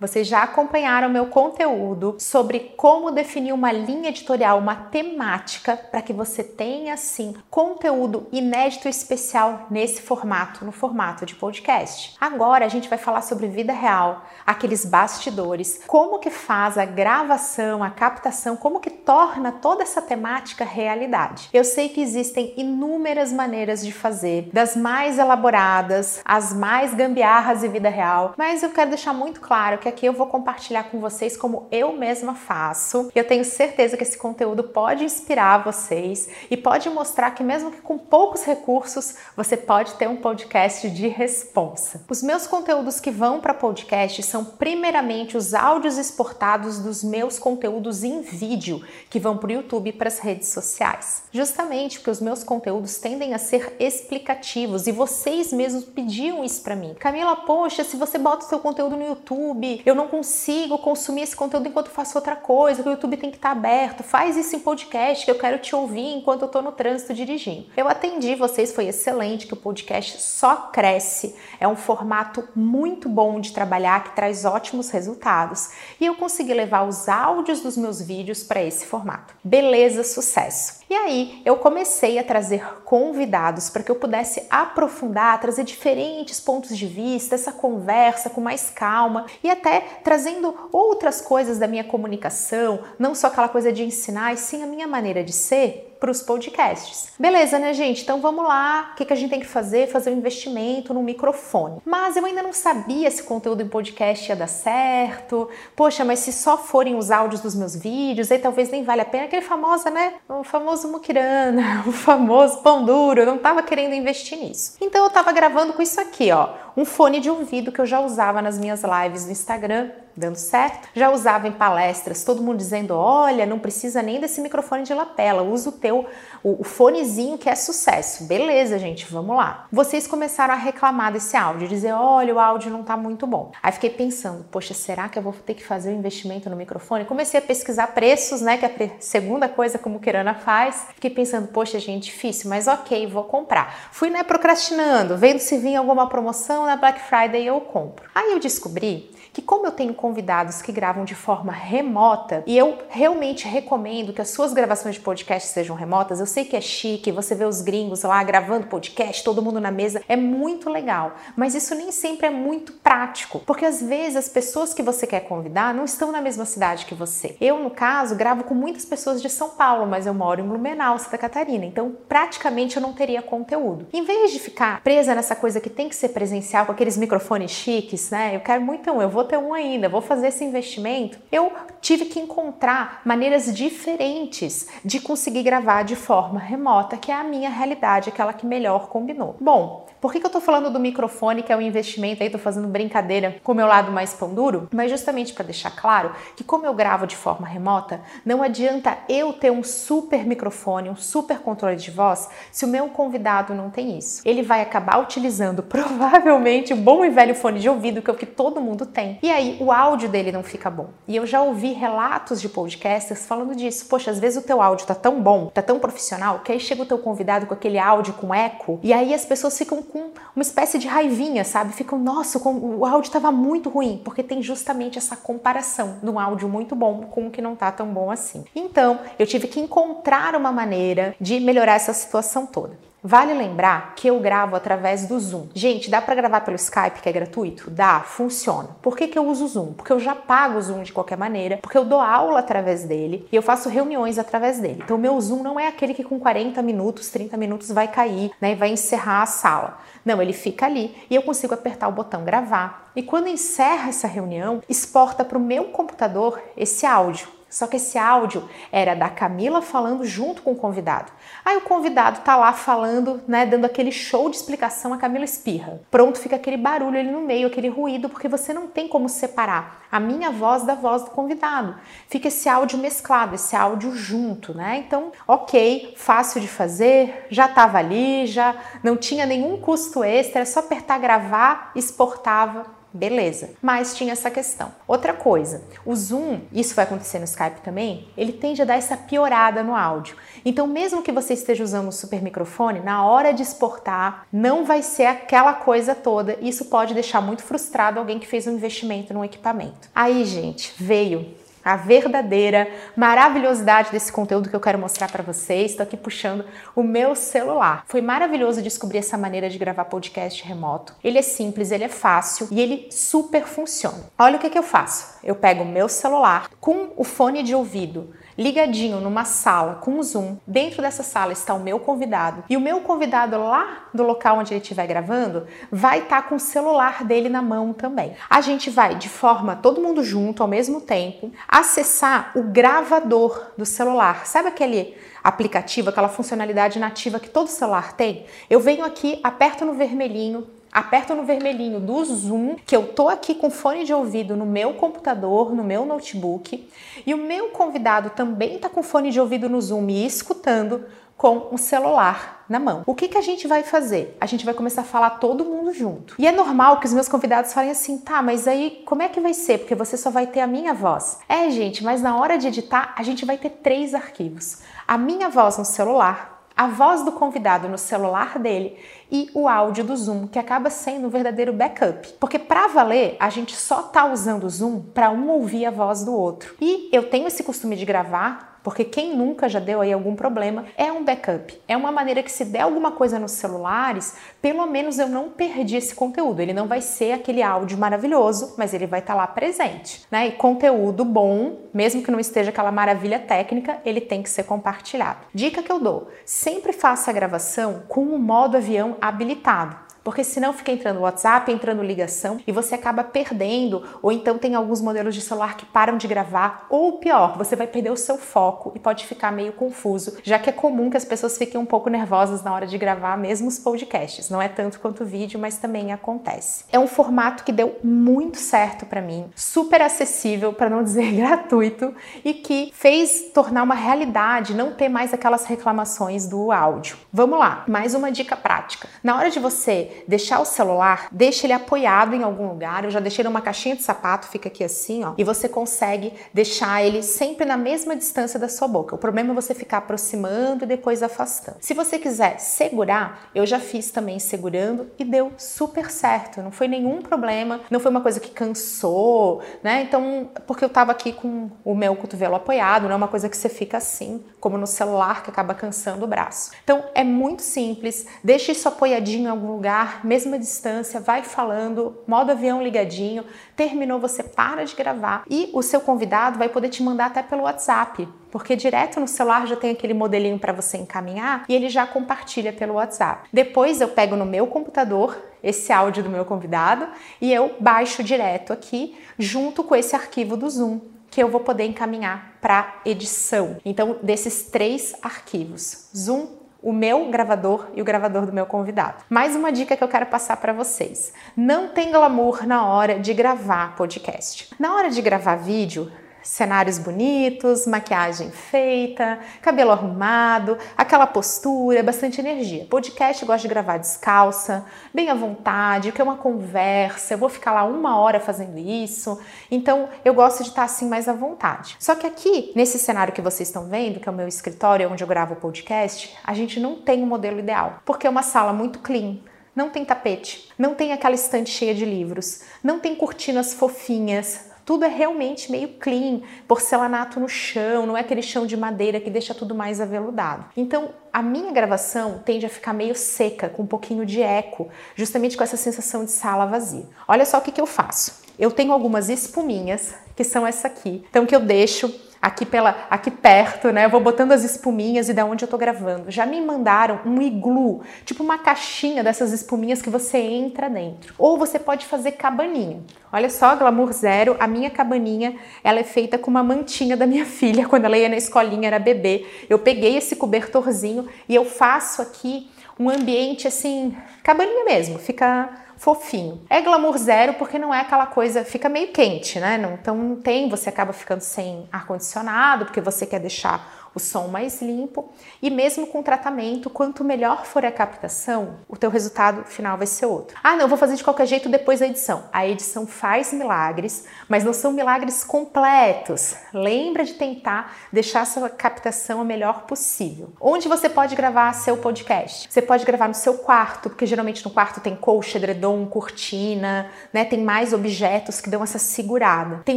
Vocês 0.00 0.28
já 0.28 0.44
acompanharam 0.44 1.08
meu 1.08 1.26
conteúdo 1.26 2.16
sobre 2.20 2.72
como 2.76 3.10
definir 3.10 3.52
uma 3.52 3.72
linha 3.72 4.10
editorial, 4.10 4.56
uma 4.56 4.76
temática, 4.76 5.76
para 5.76 6.00
que 6.00 6.12
você 6.12 6.44
tenha, 6.44 6.96
sim, 6.96 7.34
conteúdo 7.50 8.28
inédito 8.30 8.86
e 8.86 8.90
especial 8.90 9.66
nesse 9.68 10.00
formato, 10.00 10.64
no 10.64 10.70
formato 10.70 11.26
de 11.26 11.34
podcast. 11.34 12.14
Agora 12.20 12.64
a 12.64 12.68
gente 12.68 12.88
vai 12.88 12.96
falar 12.96 13.22
sobre 13.22 13.48
vida 13.48 13.72
real, 13.72 14.24
aqueles 14.46 14.84
bastidores, 14.84 15.80
como 15.88 16.20
que 16.20 16.30
faz 16.30 16.78
a 16.78 16.84
gravação, 16.84 17.82
a 17.82 17.90
captação, 17.90 18.56
como 18.56 18.78
que 18.78 18.90
torna 18.90 19.50
toda 19.50 19.82
essa 19.82 20.00
temática 20.00 20.64
realidade. 20.64 21.48
Eu 21.52 21.64
sei 21.64 21.88
que 21.88 22.00
existem 22.00 22.54
inúmeras 22.56 23.32
maneiras 23.32 23.84
de 23.84 23.90
fazer, 23.90 24.48
das 24.52 24.76
mais 24.76 25.18
elaboradas, 25.18 26.20
as 26.24 26.52
mais 26.52 26.94
gambiarras 26.94 27.62
de 27.62 27.68
vida 27.68 27.88
real, 27.88 28.34
mas 28.38 28.62
eu 28.62 28.70
quero 28.70 28.90
deixar 28.90 29.12
muito 29.12 29.40
claro 29.40 29.78
que 29.78 29.87
aqui 29.88 30.06
eu 30.06 30.12
vou 30.12 30.26
compartilhar 30.26 30.84
com 30.84 31.00
vocês 31.00 31.36
como 31.36 31.66
eu 31.70 31.92
mesma 31.92 32.34
faço. 32.34 33.10
Eu 33.14 33.26
tenho 33.26 33.44
certeza 33.44 33.96
que 33.96 34.02
esse 34.02 34.16
conteúdo 34.16 34.64
pode 34.64 35.04
inspirar 35.04 35.64
vocês 35.64 36.28
e 36.50 36.56
pode 36.56 36.88
mostrar 36.90 37.30
que 37.32 37.42
mesmo 37.42 37.70
que 37.70 37.80
com 37.80 37.98
poucos 37.98 38.44
recursos, 38.44 39.16
você 39.36 39.56
pode 39.56 39.94
ter 39.94 40.08
um 40.08 40.16
podcast 40.16 40.88
de 40.90 41.08
responsa. 41.08 42.04
Os 42.08 42.22
meus 42.22 42.46
conteúdos 42.46 43.00
que 43.00 43.10
vão 43.10 43.40
para 43.40 43.54
podcast 43.54 44.22
são 44.22 44.44
primeiramente 44.44 45.36
os 45.36 45.54
áudios 45.54 45.98
exportados 45.98 46.78
dos 46.78 47.02
meus 47.02 47.38
conteúdos 47.38 48.04
em 48.04 48.20
vídeo 48.20 48.84
que 49.10 49.18
vão 49.18 49.36
para 49.36 49.48
o 49.48 49.52
YouTube 49.52 49.90
e 49.90 49.92
para 49.92 50.08
as 50.08 50.18
redes 50.18 50.48
sociais. 50.48 51.22
Justamente 51.32 51.98
porque 51.98 52.10
os 52.10 52.20
meus 52.20 52.44
conteúdos 52.44 52.98
tendem 52.98 53.34
a 53.34 53.38
ser 53.38 53.74
explicativos 53.78 54.86
e 54.86 54.92
vocês 54.92 55.52
mesmos 55.52 55.84
pediam 55.84 56.44
isso 56.44 56.62
para 56.62 56.76
mim. 56.76 56.94
Camila, 56.98 57.36
poxa, 57.36 57.84
se 57.84 57.96
você 57.96 58.18
bota 58.18 58.44
o 58.44 58.48
seu 58.48 58.58
conteúdo 58.58 58.96
no 58.96 59.06
YouTube, 59.06 59.77
eu 59.84 59.94
não 59.94 60.08
consigo 60.08 60.78
consumir 60.78 61.22
esse 61.22 61.36
conteúdo 61.36 61.68
enquanto 61.68 61.90
faço 61.90 62.16
outra 62.16 62.36
coisa, 62.36 62.82
o 62.82 62.90
YouTube 62.90 63.16
tem 63.16 63.30
que 63.30 63.36
estar 63.36 63.50
aberto, 63.50 64.02
faz 64.02 64.36
isso 64.36 64.56
em 64.56 64.60
podcast 64.60 65.24
que 65.24 65.30
eu 65.30 65.38
quero 65.38 65.58
te 65.58 65.74
ouvir 65.74 66.14
enquanto 66.14 66.42
eu 66.42 66.46
estou 66.46 66.62
no 66.62 66.72
trânsito 66.72 67.14
dirigindo. 67.14 67.66
Eu 67.76 67.88
atendi 67.88 68.34
vocês, 68.34 68.72
foi 68.72 68.86
excelente, 68.86 69.46
que 69.46 69.54
o 69.54 69.56
podcast 69.56 70.20
só 70.20 70.56
cresce, 70.72 71.34
é 71.60 71.66
um 71.66 71.76
formato 71.76 72.48
muito 72.54 73.08
bom 73.08 73.40
de 73.40 73.52
trabalhar, 73.52 74.04
que 74.04 74.14
traz 74.14 74.44
ótimos 74.44 74.90
resultados. 74.90 75.70
E 76.00 76.06
eu 76.06 76.14
consegui 76.14 76.54
levar 76.54 76.86
os 76.86 77.08
áudios 77.08 77.60
dos 77.60 77.76
meus 77.76 78.00
vídeos 78.00 78.42
para 78.42 78.62
esse 78.62 78.86
formato. 78.86 79.34
Beleza, 79.42 80.02
sucesso! 80.04 80.78
E 80.90 80.94
aí 80.94 81.42
eu 81.44 81.56
comecei 81.56 82.18
a 82.18 82.24
trazer 82.24 82.64
convidados 82.84 83.68
para 83.68 83.82
que 83.82 83.90
eu 83.90 83.96
pudesse 83.96 84.46
aprofundar, 84.48 85.38
trazer 85.38 85.62
diferentes 85.62 86.40
pontos 86.40 86.76
de 86.76 86.86
vista, 86.86 87.34
essa 87.34 87.52
conversa 87.52 88.30
com 88.30 88.40
mais 88.40 88.70
calma 88.70 89.26
e 89.42 89.50
até 89.50 89.67
até 89.68 89.80
trazendo 90.02 90.54
outras 90.72 91.20
coisas 91.20 91.58
da 91.58 91.68
minha 91.68 91.84
comunicação, 91.84 92.80
não 92.98 93.14
só 93.14 93.26
aquela 93.26 93.48
coisa 93.48 93.72
de 93.72 93.84
ensinar, 93.84 94.32
e 94.32 94.36
sim 94.36 94.62
a 94.62 94.66
minha 94.66 94.88
maneira 94.88 95.22
de 95.22 95.32
ser 95.32 95.87
para 95.98 96.10
os 96.10 96.22
podcasts. 96.22 97.08
Beleza, 97.18 97.58
né, 97.58 97.72
gente? 97.72 98.02
Então 98.02 98.20
vamos 98.20 98.44
lá. 98.44 98.90
O 98.92 98.96
que, 98.96 99.04
que 99.04 99.12
a 99.12 99.16
gente 99.16 99.30
tem 99.30 99.40
que 99.40 99.46
fazer? 99.46 99.88
Fazer 99.88 100.10
um 100.10 100.16
investimento 100.16 100.94
no 100.94 101.02
microfone. 101.02 101.80
Mas 101.84 102.16
eu 102.16 102.24
ainda 102.24 102.42
não 102.42 102.52
sabia 102.52 103.10
se 103.10 103.22
conteúdo 103.22 103.62
em 103.62 103.68
podcast 103.68 104.28
ia 104.28 104.36
dar 104.36 104.46
certo. 104.46 105.48
Poxa, 105.74 106.04
mas 106.04 106.20
se 106.20 106.32
só 106.32 106.56
forem 106.56 106.96
os 106.96 107.10
áudios 107.10 107.40
dos 107.40 107.54
meus 107.54 107.74
vídeos, 107.74 108.30
aí 108.30 108.38
talvez 108.38 108.70
nem 108.70 108.82
vale 108.82 109.02
a 109.02 109.04
pena. 109.04 109.24
Aquele 109.24 109.42
famoso, 109.42 109.88
né? 109.90 110.14
O 110.28 110.44
famoso 110.44 110.88
Mukirana, 110.88 111.84
o 111.86 111.92
famoso 111.92 112.58
pão 112.58 112.84
duro. 112.84 113.20
Eu 113.20 113.26
não 113.26 113.36
estava 113.36 113.62
querendo 113.62 113.94
investir 113.94 114.38
nisso. 114.38 114.76
Então 114.80 115.02
eu 115.02 115.08
estava 115.08 115.32
gravando 115.32 115.72
com 115.72 115.82
isso 115.82 116.00
aqui, 116.00 116.30
ó. 116.30 116.50
Um 116.76 116.84
fone 116.84 117.20
de 117.20 117.28
ouvido 117.28 117.72
que 117.72 117.80
eu 117.80 117.86
já 117.86 118.00
usava 118.00 118.40
nas 118.40 118.58
minhas 118.58 118.82
lives 118.82 119.26
no 119.26 119.32
Instagram 119.32 119.90
dando 120.18 120.36
certo. 120.36 120.88
Já 120.94 121.10
usava 121.10 121.46
em 121.46 121.52
palestras, 121.52 122.24
todo 122.24 122.42
mundo 122.42 122.58
dizendo: 122.58 122.94
olha, 122.94 123.46
não 123.46 123.58
precisa 123.58 124.02
nem 124.02 124.20
desse 124.20 124.40
microfone 124.40 124.82
de 124.82 124.92
lapela, 124.92 125.42
usa 125.42 125.68
o 125.68 125.72
teu, 125.72 126.06
o, 126.42 126.60
o 126.60 126.64
fonezinho 126.64 127.38
que 127.38 127.48
é 127.48 127.54
sucesso. 127.54 128.24
Beleza, 128.24 128.78
gente, 128.78 129.06
vamos 129.10 129.36
lá. 129.36 129.66
Vocês 129.70 130.06
começaram 130.06 130.54
a 130.54 130.56
reclamar 130.56 131.12
desse 131.12 131.36
áudio, 131.36 131.68
dizer: 131.68 131.92
olha, 131.92 132.34
o 132.34 132.38
áudio 132.38 132.70
não 132.70 132.82
tá 132.82 132.96
muito 132.96 133.26
bom. 133.26 133.52
Aí 133.62 133.72
fiquei 133.72 133.90
pensando: 133.90 134.44
poxa, 134.50 134.74
será 134.74 135.08
que 135.08 135.18
eu 135.18 135.22
vou 135.22 135.32
ter 135.32 135.54
que 135.54 135.64
fazer 135.64 135.90
um 135.90 135.98
investimento 135.98 136.50
no 136.50 136.56
microfone? 136.56 137.04
Comecei 137.04 137.38
a 137.38 137.42
pesquisar 137.42 137.86
preços, 137.88 138.40
né? 138.40 138.58
Que 138.58 138.66
é 138.66 138.68
a 138.84 139.00
segunda 139.00 139.48
coisa 139.48 139.78
como 139.78 140.00
Kirana 140.00 140.34
faz. 140.34 140.86
Fiquei 140.94 141.10
pensando: 141.10 141.48
poxa, 141.48 141.78
gente, 141.78 142.08
difícil, 142.08 142.48
mas 142.48 142.66
ok, 142.66 143.06
vou 143.06 143.24
comprar. 143.24 143.90
Fui, 143.92 144.10
né, 144.10 144.22
procrastinando, 144.22 145.16
vendo 145.16 145.38
se 145.38 145.58
vinha 145.58 145.78
alguma 145.78 146.08
promoção 146.08 146.66
na 146.66 146.76
Black 146.76 147.00
Friday 147.00 147.46
eu 147.46 147.60
compro. 147.60 148.08
Aí 148.14 148.32
eu 148.32 148.40
descobri 148.40 149.10
que 149.32 149.42
como 149.42 149.66
eu 149.66 149.72
tenho 149.72 149.94
convidados 150.08 150.62
que 150.62 150.72
gravam 150.72 151.04
de 151.04 151.14
forma 151.14 151.52
remota 151.52 152.42
e 152.46 152.56
eu 152.56 152.78
realmente 152.88 153.46
recomendo 153.46 154.10
que 154.10 154.22
as 154.22 154.30
suas 154.30 154.54
gravações 154.54 154.94
de 154.94 155.02
podcast 155.02 155.50
sejam 155.50 155.76
remotas, 155.76 156.18
eu 156.18 156.24
sei 156.24 156.46
que 156.46 156.56
é 156.56 156.62
chique, 156.62 157.12
você 157.12 157.34
vê 157.34 157.44
os 157.44 157.60
gringos 157.60 158.04
lá 158.04 158.24
gravando 158.24 158.68
podcast, 158.68 159.22
todo 159.22 159.42
mundo 159.42 159.60
na 159.60 159.70
mesa, 159.70 160.02
é 160.08 160.16
muito 160.16 160.70
legal, 160.70 161.12
mas 161.36 161.54
isso 161.54 161.74
nem 161.74 161.92
sempre 161.92 162.28
é 162.28 162.30
muito 162.30 162.72
prático, 162.72 163.40
porque 163.40 163.66
às 163.66 163.82
vezes 163.82 164.16
as 164.16 164.30
pessoas 164.30 164.72
que 164.72 164.82
você 164.82 165.06
quer 165.06 165.20
convidar 165.20 165.74
não 165.74 165.84
estão 165.84 166.10
na 166.10 166.22
mesma 166.22 166.46
cidade 166.46 166.86
que 166.86 166.94
você. 166.94 167.36
Eu, 167.38 167.58
no 167.58 167.68
caso, 167.68 168.16
gravo 168.16 168.44
com 168.44 168.54
muitas 168.54 168.86
pessoas 168.86 169.20
de 169.20 169.28
São 169.28 169.50
Paulo, 169.50 169.86
mas 169.86 170.06
eu 170.06 170.14
moro 170.14 170.40
em 170.40 170.48
Blumenau, 170.48 170.98
Santa 170.98 171.18
Catarina, 171.18 171.66
então 171.66 171.94
praticamente 172.08 172.76
eu 172.76 172.82
não 172.82 172.94
teria 172.94 173.20
conteúdo. 173.20 173.86
Em 173.92 174.04
vez 174.04 174.32
de 174.32 174.38
ficar 174.38 174.80
presa 174.80 175.14
nessa 175.14 175.36
coisa 175.36 175.60
que 175.60 175.68
tem 175.68 175.86
que 175.86 175.94
ser 175.94 176.08
presencial 176.08 176.64
com 176.64 176.72
aqueles 176.72 176.96
microfones 176.96 177.50
chiques, 177.50 178.08
né? 178.08 178.34
Eu 178.34 178.40
quero 178.40 178.62
muito 178.62 178.90
um, 178.90 179.02
eu 179.02 179.10
vou 179.10 179.24
ter 179.24 179.36
um 179.36 179.52
ainda, 179.52 179.86
vou 179.86 179.97
fazer 180.00 180.28
esse 180.28 180.44
investimento. 180.44 181.18
Eu 181.30 181.52
tive 181.80 182.06
que 182.06 182.20
encontrar 182.20 183.02
maneiras 183.04 183.54
diferentes 183.54 184.68
de 184.84 185.00
conseguir 185.00 185.42
gravar 185.42 185.82
de 185.82 185.96
forma 185.96 186.38
remota, 186.38 186.96
que 186.96 187.10
é 187.10 187.14
a 187.14 187.24
minha 187.24 187.50
realidade, 187.50 188.08
aquela 188.08 188.32
que 188.32 188.46
melhor 188.46 188.88
combinou. 188.88 189.36
Bom, 189.40 189.86
por 190.00 190.12
que, 190.12 190.20
que 190.20 190.26
eu 190.26 190.30
tô 190.30 190.40
falando 190.40 190.70
do 190.70 190.78
microfone, 190.78 191.42
que 191.42 191.52
é 191.52 191.56
um 191.56 191.60
investimento 191.60 192.22
aí, 192.22 192.30
tô 192.30 192.38
fazendo 192.38 192.68
brincadeira 192.68 193.36
com 193.42 193.52
o 193.52 193.54
meu 193.54 193.66
lado 193.66 193.90
mais 193.90 194.14
pão 194.14 194.32
duro? 194.32 194.68
Mas 194.72 194.90
justamente 194.90 195.32
para 195.32 195.44
deixar 195.44 195.70
claro 195.70 196.12
que 196.36 196.44
como 196.44 196.64
eu 196.66 196.74
gravo 196.74 197.06
de 197.06 197.16
forma 197.16 197.46
remota, 197.46 198.00
não 198.24 198.42
adianta 198.42 198.98
eu 199.08 199.32
ter 199.32 199.50
um 199.50 199.62
super 199.62 200.24
microfone, 200.24 200.88
um 200.88 200.96
super 200.96 201.40
controle 201.40 201.76
de 201.76 201.90
voz, 201.90 202.28
se 202.52 202.64
o 202.64 202.68
meu 202.68 202.88
convidado 202.88 203.54
não 203.54 203.70
tem 203.70 203.98
isso. 203.98 204.22
Ele 204.24 204.42
vai 204.42 204.62
acabar 204.62 205.00
utilizando 205.00 205.62
provavelmente 205.64 206.72
o 206.72 206.76
bom 206.76 207.04
e 207.04 207.10
velho 207.10 207.34
fone 207.34 207.60
de 207.60 207.68
ouvido 207.68 208.02
que 208.02 208.10
é 208.10 208.12
o 208.12 208.16
que 208.16 208.26
todo 208.26 208.60
mundo 208.60 208.86
tem. 208.86 209.18
E 209.22 209.30
aí 209.30 209.56
o 209.60 209.72
áudio 209.72 210.08
dele 210.08 210.30
não 210.30 210.42
fica 210.42 210.70
bom. 210.70 210.90
E 211.06 211.16
eu 211.16 211.26
já 211.26 211.42
ouvi 211.42 211.72
relatos 211.72 212.40
de 212.40 212.48
podcasters 212.48 213.26
falando 213.26 213.54
disso. 213.54 213.86
Poxa, 213.86 214.10
às 214.10 214.18
vezes 214.18 214.42
o 214.42 214.46
teu 214.46 214.62
áudio 214.62 214.86
tá 214.86 214.94
tão 214.94 215.20
bom, 215.20 215.46
tá 215.46 215.62
tão 215.62 215.78
profissional, 215.78 216.40
que 216.40 216.52
aí 216.52 216.60
chega 216.60 216.82
o 216.82 216.86
teu 216.86 216.98
convidado 216.98 217.46
com 217.46 217.54
aquele 217.54 217.78
áudio 217.78 218.14
com 218.14 218.34
eco, 218.34 218.78
e 218.82 218.92
aí 218.92 219.12
as 219.12 219.24
pessoas 219.24 219.56
ficam 219.56 219.82
com 219.92 220.10
uma 220.34 220.42
espécie 220.42 220.78
de 220.78 220.86
raivinha, 220.86 221.44
sabe? 221.44 221.72
Ficam, 221.72 221.98
nossa, 221.98 222.38
o 222.38 222.84
áudio 222.84 223.08
estava 223.08 223.32
muito 223.32 223.68
ruim, 223.68 224.00
porque 224.04 224.22
tem 224.22 224.42
justamente 224.42 224.98
essa 224.98 225.16
comparação 225.16 225.98
de 226.02 226.10
um 226.10 226.18
áudio 226.18 226.48
muito 226.48 226.74
bom 226.74 227.02
com 227.10 227.26
o 227.26 227.30
que 227.30 227.42
não 227.42 227.56
tá 227.56 227.72
tão 227.72 227.86
bom 227.88 228.10
assim. 228.10 228.44
Então, 228.54 228.98
eu 229.18 229.26
tive 229.26 229.48
que 229.48 229.60
encontrar 229.60 230.34
uma 230.34 230.52
maneira 230.52 231.14
de 231.20 231.40
melhorar 231.40 231.74
essa 231.74 231.92
situação 231.92 232.46
toda. 232.46 232.87
Vale 233.02 233.32
lembrar 233.32 233.94
que 233.94 234.08
eu 234.08 234.18
gravo 234.18 234.56
através 234.56 235.06
do 235.06 235.18
Zoom. 235.20 235.46
Gente, 235.54 235.88
dá 235.88 236.02
para 236.02 236.16
gravar 236.16 236.40
pelo 236.40 236.56
Skype, 236.56 237.00
que 237.00 237.08
é 237.08 237.12
gratuito? 237.12 237.70
Dá, 237.70 238.00
funciona. 238.00 238.70
Por 238.82 238.96
que, 238.96 239.06
que 239.06 239.16
eu 239.16 239.24
uso 239.24 239.44
o 239.44 239.48
Zoom? 239.48 239.72
Porque 239.74 239.92
eu 239.92 240.00
já 240.00 240.16
pago 240.16 240.58
o 240.58 240.62
Zoom 240.62 240.82
de 240.82 240.92
qualquer 240.92 241.16
maneira, 241.16 241.58
porque 241.58 241.78
eu 241.78 241.84
dou 241.84 242.00
aula 242.00 242.40
através 242.40 242.82
dele 242.82 243.24
e 243.30 243.36
eu 243.36 243.42
faço 243.42 243.68
reuniões 243.68 244.18
através 244.18 244.58
dele. 244.58 244.82
Então, 244.84 244.98
meu 244.98 245.18
Zoom 245.20 245.44
não 245.44 245.60
é 245.60 245.68
aquele 245.68 245.94
que 245.94 246.02
com 246.02 246.18
40 246.18 246.60
minutos, 246.60 247.08
30 247.08 247.36
minutos 247.36 247.70
vai 247.70 247.86
cair 247.86 248.32
né, 248.40 248.52
e 248.52 248.56
vai 248.56 248.70
encerrar 248.70 249.22
a 249.22 249.26
sala. 249.26 249.78
Não, 250.04 250.20
ele 250.20 250.32
fica 250.32 250.66
ali 250.66 250.96
e 251.08 251.14
eu 251.14 251.22
consigo 251.22 251.54
apertar 251.54 251.86
o 251.86 251.92
botão 251.92 252.24
gravar. 252.24 252.90
E 252.96 253.02
quando 253.02 253.28
encerra 253.28 253.90
essa 253.90 254.08
reunião, 254.08 254.60
exporta 254.68 255.24
para 255.24 255.38
o 255.38 255.40
meu 255.40 255.66
computador 255.66 256.40
esse 256.56 256.84
áudio. 256.84 257.37
Só 257.50 257.66
que 257.66 257.76
esse 257.76 257.96
áudio 257.96 258.48
era 258.70 258.94
da 258.94 259.08
Camila 259.08 259.62
falando 259.62 260.04
junto 260.04 260.42
com 260.42 260.52
o 260.52 260.56
convidado. 260.56 261.10
Aí 261.44 261.56
o 261.56 261.62
convidado 261.62 262.20
tá 262.20 262.36
lá 262.36 262.52
falando, 262.52 263.22
né, 263.26 263.46
dando 263.46 263.64
aquele 263.64 263.90
show 263.90 264.28
de 264.28 264.36
explicação, 264.36 264.92
a 264.92 264.98
Camila 264.98 265.24
espirra. 265.24 265.80
Pronto, 265.90 266.18
fica 266.18 266.36
aquele 266.36 266.56
barulho 266.56 266.98
ali 266.98 267.10
no 267.10 267.22
meio, 267.22 267.46
aquele 267.46 267.68
ruído, 267.68 268.08
porque 268.08 268.28
você 268.28 268.52
não 268.52 268.66
tem 268.66 268.86
como 268.86 269.08
separar 269.08 269.86
a 269.90 269.98
minha 269.98 270.30
voz 270.30 270.64
da 270.64 270.74
voz 270.74 271.02
do 271.04 271.10
convidado. 271.10 271.74
Fica 272.08 272.28
esse 272.28 272.48
áudio 272.48 272.78
mesclado, 272.78 273.34
esse 273.34 273.56
áudio 273.56 273.94
junto, 273.96 274.54
né? 274.54 274.84
Então, 274.86 275.12
ok, 275.26 275.94
fácil 275.96 276.40
de 276.40 276.48
fazer, 276.48 277.26
já 277.30 277.46
estava 277.46 277.78
ali, 277.78 278.26
já 278.26 278.54
não 278.82 278.96
tinha 278.96 279.24
nenhum 279.24 279.58
custo 279.58 280.04
extra, 280.04 280.40
era 280.40 280.46
só 280.46 280.60
apertar 280.60 280.98
gravar, 280.98 281.72
exportava, 281.74 282.77
Beleza, 282.92 283.50
mas 283.60 283.94
tinha 283.96 284.12
essa 284.12 284.30
questão. 284.30 284.72
Outra 284.86 285.12
coisa, 285.12 285.62
o 285.84 285.94
Zoom, 285.94 286.40
isso 286.52 286.74
vai 286.74 286.84
acontecer 286.84 287.18
no 287.18 287.24
Skype 287.24 287.60
também, 287.60 288.08
ele 288.16 288.32
tende 288.32 288.62
a 288.62 288.64
dar 288.64 288.76
essa 288.76 288.96
piorada 288.96 289.62
no 289.62 289.74
áudio. 289.74 290.16
Então, 290.44 290.66
mesmo 290.66 291.02
que 291.02 291.12
você 291.12 291.34
esteja 291.34 291.62
usando 291.62 291.88
o 291.88 291.92
super 291.92 292.22
microfone, 292.22 292.80
na 292.80 293.04
hora 293.04 293.32
de 293.32 293.42
exportar, 293.42 294.26
não 294.32 294.64
vai 294.64 294.82
ser 294.82 295.06
aquela 295.06 295.52
coisa 295.52 295.94
toda. 295.94 296.38
Isso 296.40 296.64
pode 296.66 296.94
deixar 296.94 297.20
muito 297.20 297.42
frustrado 297.42 297.98
alguém 297.98 298.18
que 298.18 298.26
fez 298.26 298.46
um 298.46 298.52
investimento 298.52 299.12
no 299.12 299.24
equipamento. 299.24 299.88
Aí, 299.94 300.24
gente, 300.24 300.72
veio 300.78 301.26
a 301.68 301.76
verdadeira 301.76 302.66
maravilhosidade 302.96 303.90
desse 303.92 304.10
conteúdo 304.10 304.48
que 304.48 304.56
eu 304.56 304.60
quero 304.60 304.78
mostrar 304.78 305.10
para 305.10 305.22
vocês. 305.22 305.72
Estou 305.72 305.84
aqui 305.84 305.96
puxando 305.96 306.44
o 306.74 306.82
meu 306.82 307.14
celular. 307.14 307.84
Foi 307.86 308.00
maravilhoso 308.00 308.62
descobrir 308.62 308.98
essa 308.98 309.18
maneira 309.18 309.50
de 309.50 309.58
gravar 309.58 309.84
podcast 309.84 310.42
remoto. 310.42 310.94
Ele 311.04 311.18
é 311.18 311.22
simples, 311.22 311.70
ele 311.70 311.84
é 311.84 311.88
fácil 311.88 312.48
e 312.50 312.60
ele 312.60 312.88
super 312.90 313.44
funciona. 313.44 314.10
Olha 314.18 314.36
o 314.36 314.38
que, 314.38 314.48
que 314.48 314.58
eu 314.58 314.62
faço. 314.62 315.18
Eu 315.22 315.34
pego 315.34 315.62
o 315.62 315.68
meu 315.68 315.88
celular 315.88 316.48
com 316.58 316.88
o 316.96 317.04
fone 317.04 317.42
de 317.42 317.54
ouvido 317.54 318.14
ligadinho 318.38 319.00
numa 319.00 319.24
sala 319.24 319.74
com 319.74 320.00
Zoom. 320.00 320.36
Dentro 320.46 320.80
dessa 320.80 321.02
sala 321.02 321.32
está 321.32 321.52
o 321.52 321.60
meu 321.60 321.80
convidado 321.80 322.44
e 322.48 322.56
o 322.56 322.60
meu 322.60 322.80
convidado 322.80 323.36
lá 323.36 323.88
do 323.92 324.04
local 324.04 324.38
onde 324.38 324.54
ele 324.54 324.60
estiver 324.60 324.86
gravando 324.86 325.46
vai 325.72 325.98
estar 325.98 326.22
tá 326.22 326.28
com 326.28 326.36
o 326.36 326.40
celular 326.40 327.02
dele 327.04 327.28
na 327.28 327.42
mão 327.42 327.72
também. 327.72 328.14
A 328.30 328.40
gente 328.40 328.70
vai 328.70 328.94
de 328.94 329.08
forma 329.08 329.56
todo 329.56 329.80
mundo 329.80 330.04
junto 330.04 330.42
ao 330.42 330.48
mesmo 330.48 330.80
tempo 330.80 331.32
acessar 331.48 332.30
o 332.36 332.44
gravador 332.44 333.50
do 333.58 333.66
celular. 333.66 334.24
Sabe 334.26 334.48
aquele 334.48 334.96
aplicativo, 335.22 335.90
aquela 335.90 336.08
funcionalidade 336.08 336.78
nativa 336.78 337.18
que 337.18 337.28
todo 337.28 337.48
celular 337.48 337.92
tem? 337.94 338.24
Eu 338.48 338.60
venho 338.60 338.84
aqui, 338.84 339.18
aperto 339.22 339.64
no 339.64 339.74
vermelhinho, 339.74 340.46
aperto 340.72 341.14
no 341.14 341.24
vermelhinho 341.24 341.80
do 341.80 342.04
Zoom, 342.04 342.56
que 342.66 342.76
eu 342.76 342.88
tô 342.88 343.08
aqui 343.08 343.34
com 343.34 343.50
fone 343.50 343.84
de 343.84 343.92
ouvido 343.92 344.36
no 344.36 344.46
meu 344.46 344.74
computador, 344.74 345.54
no 345.54 345.64
meu 345.64 345.84
notebook, 345.84 346.68
e 347.06 347.14
o 347.14 347.18
meu 347.18 347.48
convidado 347.48 348.10
também 348.10 348.58
tá 348.58 348.68
com 348.68 348.82
fone 348.82 349.10
de 349.10 349.20
ouvido 349.20 349.48
no 349.48 349.60
Zoom 349.60 349.88
e 349.88 350.06
escutando 350.06 350.84
com 351.18 351.48
o 351.50 351.58
celular 351.58 352.44
na 352.48 352.60
mão. 352.60 352.84
O 352.86 352.94
que, 352.94 353.08
que 353.08 353.18
a 353.18 353.20
gente 353.20 353.48
vai 353.48 353.64
fazer? 353.64 354.16
A 354.20 354.24
gente 354.24 354.44
vai 354.44 354.54
começar 354.54 354.82
a 354.82 354.84
falar 354.84 355.10
todo 355.10 355.44
mundo 355.44 355.74
junto. 355.74 356.14
E 356.16 356.26
é 356.26 356.30
normal 356.30 356.78
que 356.78 356.86
os 356.86 356.94
meus 356.94 357.08
convidados 357.08 357.52
falem 357.52 357.72
assim, 357.72 357.98
tá, 357.98 358.22
mas 358.22 358.46
aí 358.46 358.82
como 358.86 359.02
é 359.02 359.08
que 359.08 359.20
vai 359.20 359.34
ser? 359.34 359.58
Porque 359.58 359.74
você 359.74 359.96
só 359.96 360.10
vai 360.10 360.28
ter 360.28 360.40
a 360.40 360.46
minha 360.46 360.72
voz. 360.72 361.18
É, 361.28 361.50
gente, 361.50 361.82
mas 361.82 362.00
na 362.00 362.16
hora 362.16 362.38
de 362.38 362.46
editar, 362.46 362.94
a 362.96 363.02
gente 363.02 363.24
vai 363.24 363.36
ter 363.36 363.50
três 363.50 363.94
arquivos: 363.94 364.58
a 364.86 364.96
minha 364.96 365.28
voz 365.28 365.58
no 365.58 365.64
celular, 365.64 366.37
a 366.58 366.66
voz 366.66 367.04
do 367.04 367.12
convidado 367.12 367.68
no 367.68 367.78
celular 367.78 368.36
dele 368.36 368.76
e 369.12 369.30
o 369.32 369.46
áudio 369.46 369.84
do 369.84 369.96
Zoom, 369.96 370.26
que 370.26 370.40
acaba 370.40 370.68
sendo 370.70 371.06
um 371.06 371.10
verdadeiro 371.10 371.52
backup. 371.52 372.08
Porque 372.18 372.36
para 372.36 372.66
valer, 372.66 373.16
a 373.20 373.30
gente 373.30 373.54
só 373.54 373.80
tá 373.80 374.12
usando 374.12 374.42
o 374.42 374.50
Zoom 374.50 374.80
para 374.80 375.08
um 375.08 375.28
ouvir 375.28 375.66
a 375.66 375.70
voz 375.70 376.04
do 376.04 376.12
outro. 376.12 376.56
E 376.60 376.88
eu 376.92 377.08
tenho 377.08 377.28
esse 377.28 377.44
costume 377.44 377.76
de 377.76 377.84
gravar 377.84 378.57
porque 378.68 378.84
quem 378.84 379.16
nunca 379.16 379.48
já 379.48 379.58
deu 379.58 379.80
aí 379.80 379.90
algum 379.90 380.14
problema 380.14 380.66
é 380.76 380.92
um 380.92 381.02
backup. 381.02 381.58
É 381.66 381.74
uma 381.74 381.90
maneira 381.90 382.22
que 382.22 382.30
se 382.30 382.44
der 382.44 382.60
alguma 382.60 382.92
coisa 382.92 383.18
nos 383.18 383.32
celulares, 383.32 384.14
pelo 384.42 384.66
menos 384.66 384.98
eu 384.98 385.08
não 385.08 385.30
perdi 385.30 385.74
esse 385.74 385.94
conteúdo. 385.94 386.40
Ele 386.40 386.52
não 386.52 386.66
vai 386.68 386.82
ser 386.82 387.12
aquele 387.12 387.42
áudio 387.42 387.78
maravilhoso, 387.78 388.56
mas 388.58 388.74
ele 388.74 388.86
vai 388.86 389.00
estar 389.00 389.14
tá 389.14 389.20
lá 389.20 389.26
presente, 389.26 390.06
né? 390.10 390.28
E 390.28 390.32
conteúdo 390.32 391.02
bom, 391.02 391.60
mesmo 391.72 392.02
que 392.02 392.10
não 392.10 392.20
esteja 392.20 392.50
aquela 392.50 392.70
maravilha 392.70 393.18
técnica, 393.18 393.80
ele 393.86 394.02
tem 394.02 394.22
que 394.22 394.28
ser 394.28 394.42
compartilhado. 394.42 395.20
Dica 395.32 395.62
que 395.62 395.72
eu 395.72 395.80
dou: 395.80 396.08
sempre 396.26 396.74
faça 396.74 397.10
a 397.10 397.14
gravação 397.14 397.84
com 397.88 398.02
o 398.02 398.18
modo 398.18 398.58
avião 398.58 398.98
habilitado 399.00 399.87
porque 400.08 400.24
senão 400.24 400.54
fica 400.54 400.72
entrando 400.72 401.00
WhatsApp, 401.00 401.52
entrando 401.52 401.82
ligação 401.82 402.40
e 402.46 402.50
você 402.50 402.74
acaba 402.74 403.04
perdendo, 403.04 403.82
ou 404.00 404.10
então 404.10 404.38
tem 404.38 404.54
alguns 404.54 404.80
modelos 404.80 405.14
de 405.14 405.20
celular 405.20 405.54
que 405.54 405.66
param 405.66 405.98
de 405.98 406.08
gravar, 406.08 406.66
ou 406.70 406.94
pior, 406.94 407.36
você 407.36 407.54
vai 407.54 407.66
perder 407.66 407.92
o 407.92 407.96
seu 407.96 408.16
foco 408.16 408.72
e 408.74 408.78
pode 408.78 409.04
ficar 409.04 409.30
meio 409.30 409.52
confuso, 409.52 410.16
já 410.22 410.38
que 410.38 410.48
é 410.48 410.52
comum 410.52 410.88
que 410.88 410.96
as 410.96 411.04
pessoas 411.04 411.36
fiquem 411.36 411.60
um 411.60 411.66
pouco 411.66 411.90
nervosas 411.90 412.42
na 412.42 412.54
hora 412.54 412.66
de 412.66 412.78
gravar 412.78 413.18
mesmo 413.18 413.48
os 413.48 413.58
podcasts. 413.58 414.30
Não 414.30 414.40
é 414.40 414.48
tanto 414.48 414.80
quanto 414.80 415.04
vídeo, 415.04 415.38
mas 415.38 415.58
também 415.58 415.92
acontece. 415.92 416.64
É 416.72 416.78
um 416.78 416.86
formato 416.86 417.44
que 417.44 417.52
deu 417.52 417.76
muito 417.84 418.38
certo 418.38 418.86
para 418.86 419.02
mim, 419.02 419.30
super 419.36 419.82
acessível, 419.82 420.54
para 420.54 420.70
não 420.70 420.82
dizer 420.82 421.12
gratuito, 421.20 421.94
e 422.24 422.32
que 422.32 422.72
fez 422.74 423.30
tornar 423.34 423.62
uma 423.62 423.74
realidade 423.74 424.54
não 424.54 424.72
ter 424.72 424.88
mais 424.88 425.12
aquelas 425.12 425.44
reclamações 425.44 426.26
do 426.26 426.50
áudio. 426.50 426.96
Vamos 427.12 427.38
lá, 427.38 427.62
mais 427.68 427.94
uma 427.94 428.10
dica 428.10 428.34
prática. 428.34 428.88
Na 429.04 429.14
hora 429.14 429.30
de 429.30 429.38
você 429.38 429.97
deixar 430.06 430.40
o 430.40 430.44
celular, 430.44 431.08
deixa 431.10 431.46
ele 431.46 431.52
apoiado 431.52 432.14
em 432.14 432.22
algum 432.22 432.48
lugar. 432.48 432.84
Eu 432.84 432.90
já 432.90 433.00
deixei 433.00 433.24
numa 433.24 433.40
caixinha 433.40 433.76
de 433.76 433.82
sapato, 433.82 434.28
fica 434.28 434.48
aqui 434.48 434.62
assim, 434.62 435.04
ó, 435.04 435.14
e 435.16 435.24
você 435.24 435.48
consegue 435.48 436.12
deixar 436.32 436.82
ele 436.82 437.02
sempre 437.02 437.44
na 437.44 437.56
mesma 437.56 437.96
distância 437.96 438.38
da 438.38 438.48
sua 438.48 438.68
boca. 438.68 438.94
O 438.94 438.98
problema 438.98 439.32
é 439.32 439.34
você 439.34 439.54
ficar 439.54 439.78
aproximando 439.78 440.64
e 440.64 440.66
depois 440.66 441.02
afastando. 441.02 441.58
Se 441.60 441.74
você 441.74 441.98
quiser 441.98 442.38
segurar, 442.38 443.30
eu 443.34 443.46
já 443.46 443.58
fiz 443.58 443.90
também 443.90 444.18
segurando 444.18 444.90
e 444.98 445.04
deu 445.04 445.32
super 445.36 445.90
certo. 445.90 446.42
Não 446.42 446.50
foi 446.50 446.68
nenhum 446.68 447.00
problema, 447.02 447.60
não 447.70 447.80
foi 447.80 447.90
uma 447.90 448.00
coisa 448.00 448.20
que 448.20 448.30
cansou, 448.30 449.42
né? 449.62 449.82
Então, 449.82 450.30
porque 450.46 450.64
eu 450.64 450.68
tava 450.68 450.92
aqui 450.92 451.12
com 451.12 451.50
o 451.64 451.74
meu 451.74 451.94
cotovelo 451.96 452.34
apoiado, 452.34 452.84
não 452.84 452.92
é 452.92 452.96
uma 452.96 453.08
coisa 453.08 453.28
que 453.28 453.36
você 453.36 453.48
fica 453.48 453.78
assim, 453.78 454.24
como 454.40 454.56
no 454.58 454.66
celular 454.66 455.22
que 455.22 455.30
acaba 455.30 455.54
cansando 455.54 456.04
o 456.04 456.08
braço. 456.08 456.52
Então, 456.62 456.84
é 456.94 457.04
muito 457.04 457.42
simples. 457.42 458.06
Deixe 458.22 458.52
isso 458.52 458.68
apoiadinho 458.68 459.24
em 459.24 459.30
algum 459.30 459.52
lugar 459.52 459.87
mesma 460.02 460.38
distância, 460.38 461.00
vai 461.00 461.22
falando, 461.22 461.98
modo 462.06 462.32
avião 462.32 462.62
ligadinho, 462.62 463.24
terminou, 463.56 463.98
você 463.98 464.22
para 464.22 464.64
de 464.64 464.74
gravar 464.74 465.24
e 465.28 465.50
o 465.52 465.62
seu 465.62 465.80
convidado 465.80 466.38
vai 466.38 466.48
poder 466.48 466.68
te 466.68 466.82
mandar 466.82 467.06
até 467.06 467.22
pelo 467.22 467.42
WhatsApp, 467.42 468.08
porque 468.30 468.56
direto 468.56 469.00
no 469.00 469.08
celular 469.08 469.46
já 469.46 469.56
tem 469.56 469.70
aquele 469.70 469.94
modelinho 469.94 470.38
para 470.38 470.52
você 470.52 470.78
encaminhar 470.78 471.44
e 471.48 471.54
ele 471.54 471.68
já 471.68 471.86
compartilha 471.86 472.52
pelo 472.52 472.74
WhatsApp. 472.74 473.28
Depois 473.32 473.80
eu 473.80 473.88
pego 473.88 474.16
no 474.16 474.24
meu 474.24 474.46
computador 474.46 475.16
esse 475.42 475.72
áudio 475.72 476.02
do 476.02 476.10
meu 476.10 476.24
convidado 476.24 476.88
e 477.20 477.32
eu 477.32 477.56
baixo 477.60 478.02
direto 478.02 478.52
aqui 478.52 478.96
junto 479.18 479.62
com 479.62 479.74
esse 479.74 479.94
arquivo 479.94 480.36
do 480.36 480.48
Zoom 480.48 480.80
que 481.10 481.22
eu 481.22 481.28
vou 481.28 481.40
poder 481.40 481.64
encaminhar 481.64 482.36
para 482.40 482.80
edição. 482.84 483.56
Então, 483.64 483.96
desses 484.02 484.44
três 484.44 484.94
arquivos, 485.02 485.88
Zoom, 485.96 486.37
o 486.62 486.72
meu 486.72 487.10
gravador 487.10 487.68
e 487.74 487.80
o 487.80 487.84
gravador 487.84 488.26
do 488.26 488.32
meu 488.32 488.46
convidado. 488.46 489.04
Mais 489.08 489.36
uma 489.36 489.52
dica 489.52 489.76
que 489.76 489.84
eu 489.84 489.88
quero 489.88 490.06
passar 490.06 490.36
para 490.36 490.52
vocês: 490.52 491.12
não 491.36 491.68
tem 491.68 491.92
glamour 491.92 492.46
na 492.46 492.66
hora 492.66 492.98
de 492.98 493.14
gravar 493.14 493.76
podcast. 493.76 494.50
Na 494.58 494.74
hora 494.74 494.90
de 494.90 495.00
gravar 495.00 495.36
vídeo, 495.36 495.90
cenários 496.28 496.78
bonitos, 496.78 497.66
maquiagem 497.66 498.30
feita, 498.30 499.18
cabelo 499.40 499.70
arrumado, 499.70 500.58
aquela 500.76 501.06
postura, 501.06 501.82
bastante 501.82 502.20
energia. 502.20 502.66
Podcast 502.68 503.24
gosto 503.24 503.42
de 503.42 503.48
gravar 503.48 503.78
descalça, 503.78 504.66
bem 504.92 505.08
à 505.08 505.14
vontade, 505.14 505.90
que 505.90 506.00
é 506.00 506.04
uma 506.04 506.18
conversa, 506.18 507.14
eu 507.14 507.18
vou 507.18 507.30
ficar 507.30 507.52
lá 507.52 507.64
uma 507.64 507.98
hora 507.98 508.20
fazendo 508.20 508.58
isso, 508.58 509.18
então 509.50 509.88
eu 510.04 510.12
gosto 510.12 510.42
de 510.42 510.50
estar 510.50 510.64
assim 510.64 510.86
mais 510.86 511.08
à 511.08 511.14
vontade. 511.14 511.76
Só 511.80 511.94
que 511.94 512.06
aqui, 512.06 512.52
nesse 512.54 512.78
cenário 512.78 513.14
que 513.14 513.22
vocês 513.22 513.48
estão 513.48 513.66
vendo, 513.66 513.98
que 513.98 514.08
é 514.08 514.12
o 514.12 514.14
meu 514.14 514.28
escritório 514.28 514.90
onde 514.92 515.02
eu 515.02 515.08
gravo 515.08 515.32
o 515.32 515.36
podcast, 515.36 516.14
a 516.22 516.34
gente 516.34 516.60
não 516.60 516.76
tem 516.76 517.02
um 517.02 517.06
modelo 517.06 517.38
ideal, 517.38 517.80
porque 517.86 518.06
é 518.06 518.10
uma 518.10 518.22
sala 518.22 518.52
muito 518.52 518.80
clean, 518.80 519.16
não 519.56 519.70
tem 519.70 519.82
tapete, 519.82 520.50
não 520.58 520.74
tem 520.74 520.92
aquela 520.92 521.14
estante 521.14 521.50
cheia 521.50 521.74
de 521.74 521.86
livros, 521.86 522.42
não 522.62 522.78
tem 522.78 522.94
cortinas 522.94 523.54
fofinhas, 523.54 524.47
tudo 524.68 524.84
é 524.84 524.88
realmente 524.88 525.50
meio 525.50 525.66
clean, 525.80 526.20
porcelanato 526.46 527.18
no 527.18 527.26
chão, 527.26 527.86
não 527.86 527.96
é 527.96 528.00
aquele 528.00 528.20
chão 528.20 528.44
de 528.44 528.54
madeira 528.54 529.00
que 529.00 529.08
deixa 529.08 529.34
tudo 529.34 529.54
mais 529.54 529.80
aveludado. 529.80 530.44
Então, 530.54 530.90
a 531.10 531.22
minha 531.22 531.50
gravação 531.50 532.20
tende 532.22 532.44
a 532.44 532.50
ficar 532.50 532.74
meio 532.74 532.94
seca, 532.94 533.48
com 533.48 533.62
um 533.62 533.66
pouquinho 533.66 534.04
de 534.04 534.20
eco, 534.20 534.68
justamente 534.94 535.38
com 535.38 535.42
essa 535.42 535.56
sensação 535.56 536.04
de 536.04 536.10
sala 536.10 536.44
vazia. 536.44 536.84
Olha 537.08 537.24
só 537.24 537.38
o 537.38 537.40
que, 537.40 537.50
que 537.50 537.62
eu 537.62 537.64
faço. 537.64 538.20
Eu 538.38 538.50
tenho 538.50 538.70
algumas 538.70 539.08
espuminhas, 539.08 539.94
que 540.14 540.22
são 540.22 540.46
essa 540.46 540.68
aqui, 540.68 541.02
então 541.08 541.24
que 541.24 541.34
eu 541.34 541.40
deixo 541.40 541.88
aqui 542.20 542.44
pela 542.44 542.86
aqui 542.90 543.10
perto, 543.10 543.70
né? 543.70 543.84
Eu 543.84 543.90
vou 543.90 544.00
botando 544.00 544.32
as 544.32 544.44
espuminhas 544.44 545.08
e 545.08 545.14
da 545.14 545.24
onde 545.24 545.44
eu 545.44 545.48
tô 545.48 545.56
gravando. 545.56 546.10
Já 546.10 546.26
me 546.26 546.40
mandaram 546.40 547.00
um 547.04 547.20
iglu, 547.22 547.82
tipo 548.04 548.22
uma 548.22 548.38
caixinha 548.38 549.02
dessas 549.02 549.32
espuminhas 549.32 549.80
que 549.80 549.90
você 549.90 550.18
entra 550.18 550.68
dentro. 550.68 551.14
Ou 551.18 551.38
você 551.38 551.58
pode 551.58 551.86
fazer 551.86 552.12
cabaninha. 552.12 552.80
Olha 553.12 553.30
só, 553.30 553.56
glamour 553.56 553.92
zero, 553.92 554.36
a 554.38 554.46
minha 554.46 554.70
cabaninha, 554.70 555.36
ela 555.62 555.80
é 555.80 555.84
feita 555.84 556.18
com 556.18 556.30
uma 556.30 556.42
mantinha 556.42 556.96
da 556.96 557.06
minha 557.06 557.24
filha 557.26 557.66
quando 557.66 557.84
ela 557.84 557.96
ia 557.96 558.08
na 558.08 558.16
escolinha, 558.16 558.68
era 558.68 558.78
bebê. 558.78 559.26
Eu 559.48 559.58
peguei 559.58 559.96
esse 559.96 560.16
cobertorzinho 560.16 561.08
e 561.28 561.34
eu 561.34 561.44
faço 561.44 562.02
aqui 562.02 562.50
um 562.78 562.88
ambiente 562.88 563.48
assim, 563.48 563.96
cabaninha 564.22 564.64
mesmo, 564.64 564.98
fica 564.98 565.50
fofinho. 565.78 566.42
É 566.50 566.60
glamour 566.60 566.98
zero 566.98 567.34
porque 567.34 567.58
não 567.58 567.72
é 567.72 567.80
aquela 567.80 568.06
coisa, 568.06 568.44
fica 568.44 568.68
meio 568.68 568.88
quente, 568.88 569.40
né? 569.40 569.58
Então 569.80 569.96
não 569.96 570.16
tem, 570.16 570.48
você 570.48 570.68
acaba 570.68 570.92
ficando 570.92 571.20
sem 571.20 571.68
ar 571.72 571.86
condicionado 571.86 572.66
porque 572.66 572.80
você 572.80 573.06
quer 573.06 573.20
deixar 573.20 573.87
o 573.98 574.00
som 574.00 574.28
mais 574.28 574.62
limpo 574.62 575.10
e 575.42 575.50
mesmo 575.50 575.88
com 575.88 576.02
tratamento, 576.02 576.70
quanto 576.70 577.04
melhor 577.04 577.44
for 577.44 577.64
a 577.64 577.70
captação, 577.70 578.60
o 578.68 578.76
teu 578.76 578.90
resultado 578.90 579.44
final 579.44 579.76
vai 579.76 579.86
ser 579.86 580.06
outro. 580.06 580.38
Ah, 580.42 580.56
não, 580.56 580.68
vou 580.68 580.78
fazer 580.78 580.96
de 580.96 581.04
qualquer 581.04 581.26
jeito 581.26 581.48
depois 581.48 581.80
da 581.80 581.86
edição. 581.86 582.24
A 582.32 582.46
edição 582.46 582.86
faz 582.86 583.32
milagres, 583.32 584.04
mas 584.28 584.44
não 584.44 584.52
são 584.52 584.72
milagres 584.72 585.22
completos. 585.24 586.36
Lembra 586.54 587.04
de 587.04 587.14
tentar 587.14 587.76
deixar 587.92 588.22
a 588.22 588.24
sua 588.24 588.48
captação 588.48 589.20
a 589.20 589.24
melhor 589.24 589.62
possível. 589.62 590.32
Onde 590.40 590.68
você 590.68 590.88
pode 590.88 591.14
gravar 591.14 591.52
seu 591.52 591.76
podcast? 591.76 592.48
Você 592.50 592.62
pode 592.62 592.84
gravar 592.84 593.08
no 593.08 593.14
seu 593.14 593.34
quarto, 593.34 593.90
porque 593.90 594.06
geralmente 594.06 594.44
no 594.44 594.50
quarto 594.50 594.80
tem 594.80 594.94
colcha, 594.94 595.38
edredom, 595.38 595.86
cortina, 595.86 596.90
né? 597.12 597.24
Tem 597.24 597.42
mais 597.42 597.72
objetos 597.72 598.40
que 598.40 598.48
dão 598.48 598.62
essa 598.62 598.78
segurada. 598.78 599.62
Tem 599.64 599.76